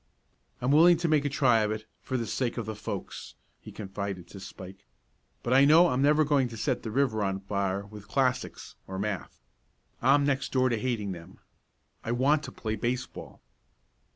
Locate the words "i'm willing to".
0.61-1.07